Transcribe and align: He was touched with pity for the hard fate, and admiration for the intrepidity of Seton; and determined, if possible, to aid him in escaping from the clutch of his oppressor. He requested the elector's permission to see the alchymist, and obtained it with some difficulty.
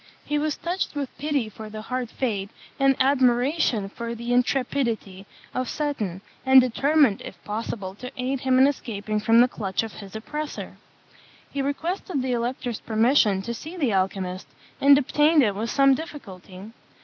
He 0.25 0.39
was 0.39 0.57
touched 0.57 0.95
with 0.95 1.15
pity 1.19 1.47
for 1.47 1.69
the 1.69 1.83
hard 1.83 2.09
fate, 2.09 2.49
and 2.79 2.95
admiration 2.99 3.87
for 3.87 4.15
the 4.15 4.33
intrepidity 4.33 5.27
of 5.53 5.69
Seton; 5.69 6.21
and 6.43 6.59
determined, 6.59 7.21
if 7.21 7.35
possible, 7.43 7.93
to 7.93 8.11
aid 8.17 8.39
him 8.39 8.57
in 8.57 8.65
escaping 8.65 9.19
from 9.19 9.41
the 9.41 9.47
clutch 9.47 9.83
of 9.83 9.93
his 9.93 10.15
oppressor. 10.15 10.77
He 11.51 11.61
requested 11.61 12.23
the 12.23 12.31
elector's 12.31 12.79
permission 12.79 13.43
to 13.43 13.53
see 13.53 13.77
the 13.77 13.93
alchymist, 13.93 14.47
and 14.81 14.97
obtained 14.97 15.43
it 15.43 15.53
with 15.53 15.69
some 15.69 15.93
difficulty. 15.93 16.71